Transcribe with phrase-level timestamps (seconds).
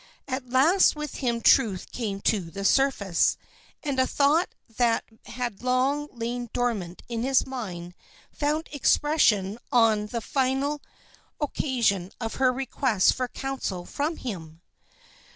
[0.27, 3.37] At last with him truth came to the surface,
[3.83, 7.93] and a thought that had long lain dormant in his mind
[8.31, 10.81] found expression on the final
[11.39, 14.61] occasion of her request for counsel from him.